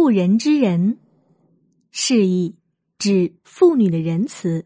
[0.00, 0.96] 妇人之仁，
[1.90, 2.54] 是意
[2.98, 4.64] 指妇女的仁慈。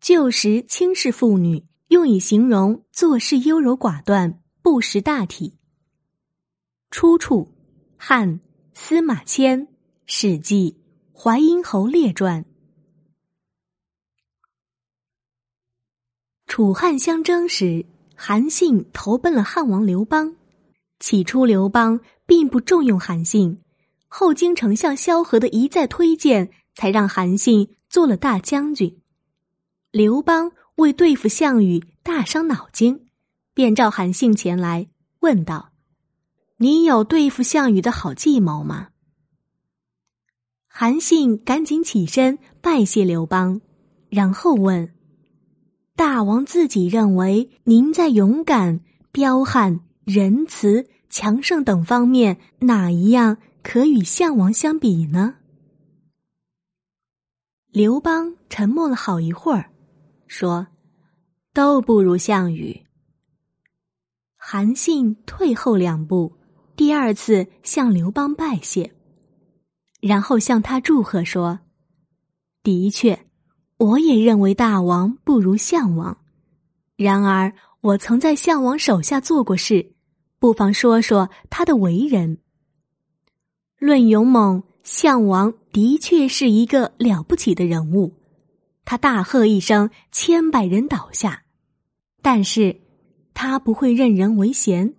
[0.00, 5.56] 旧时轻视妇女，用以形容做事优柔寡断、不识大体。
[6.90, 7.54] 出处：
[7.96, 8.40] 汉
[8.74, 9.68] 司马迁
[10.04, 10.76] 《史记·
[11.16, 12.42] 淮阴侯列传》。
[16.48, 17.86] 楚汉相争时，
[18.16, 20.34] 韩信投奔了汉王刘邦。
[20.98, 23.62] 起初，刘邦并不重用韩信。
[24.18, 29.02] 后经丞相萧何的一再推荐，才让韩信做了大将军。
[29.90, 33.08] 刘邦为对付项羽大伤脑筋，
[33.52, 34.88] 便召韩信前来，
[35.20, 35.70] 问道
[36.56, 38.88] ：“你有对付项羽的好计谋吗？”
[40.66, 43.60] 韩信赶紧起身拜谢刘邦，
[44.08, 44.94] 然后问
[45.94, 48.80] ：“大王自己认为，您在勇敢、
[49.12, 53.36] 彪悍、仁慈、强盛等方面哪一样？”
[53.68, 55.34] 可与项王相比呢？
[57.72, 59.72] 刘邦沉默了好一会儿，
[60.28, 60.68] 说
[61.52, 62.80] ：“都不如项羽。”
[64.38, 66.32] 韩信退后两步，
[66.76, 68.92] 第二次向刘邦拜谢，
[70.00, 71.58] 然后向他祝贺说
[72.62, 73.26] ：“的确，
[73.78, 76.16] 我也认为大王不如项王。
[76.94, 79.96] 然而，我曾在项王手下做过事，
[80.38, 82.38] 不妨说说他的为人。”
[83.78, 88.14] 论勇猛，项王的确是一个了不起的人物。
[88.86, 91.42] 他大喝一声，千百人倒下。
[92.22, 92.80] 但是，
[93.34, 94.94] 他不会任人唯贤，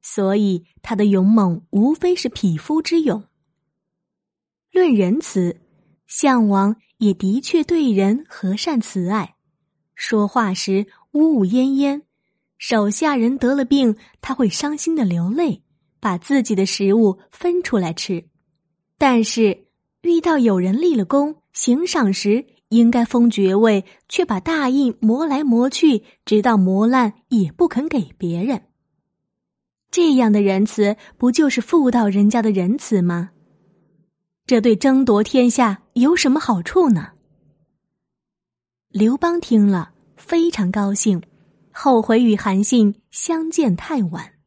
[0.00, 3.24] 所以他的勇猛无非是匹夫之勇。
[4.70, 5.60] 论仁慈，
[6.06, 9.34] 项王也的确对人和善慈爱，
[9.96, 12.02] 说话时呜呜咽咽，
[12.58, 15.64] 手下人得了病，他会伤心的流泪。
[16.00, 18.24] 把自己的食物分出来吃，
[18.98, 19.66] 但是
[20.02, 28.62] 遇到有人立了功行赏时，应该封爵位，却把大印磨来磨去，直到磨烂也不肯给别人。
[29.90, 33.30] 这样的仁慈，不就是妇道人家的仁慈吗？
[34.46, 37.10] 这对争夺天下有什么好处呢？
[38.88, 41.22] 刘邦听了非常高兴，
[41.72, 44.39] 后悔与韩信相见太晚。